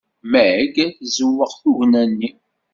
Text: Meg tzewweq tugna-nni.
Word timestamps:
Meg 0.31 0.73
tzewweq 0.99 1.53
tugna-nni. 1.61 2.29